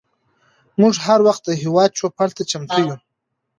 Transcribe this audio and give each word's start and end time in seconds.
موږ 0.81 0.93
هر 1.05 1.19
وخت 1.27 1.41
د 1.45 1.51
هیواد 1.61 1.89
چوپړ 1.97 2.29
ته 2.37 2.43
چمتو 2.51 2.79
یوو. 2.83 2.95